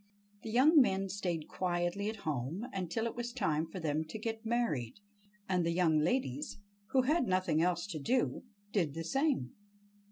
The 0.41 0.49
young 0.49 0.81
men 0.81 1.09
stayed 1.09 1.47
quietly 1.47 2.09
at 2.09 2.15
home 2.25 2.67
until 2.73 3.05
it 3.05 3.15
was 3.15 3.31
time 3.31 3.67
for 3.67 3.79
them 3.79 4.03
to 4.05 4.17
get 4.17 4.43
married, 4.43 4.95
and 5.47 5.63
the 5.63 5.69
young 5.69 5.99
ladies, 5.99 6.57
who 6.87 7.03
had 7.03 7.27
nothing 7.27 7.61
else 7.61 7.85
to 7.85 7.99
do, 7.99 8.41
did 8.71 8.95
the 8.95 9.03
same. 9.03 9.51